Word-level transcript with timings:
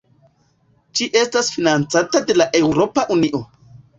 Ĝi 0.99 1.07
estas 1.19 1.51
financata 1.57 2.23
de 2.31 2.39
la 2.39 2.47
Eŭropa 2.61 3.07
Unio. 3.17 3.45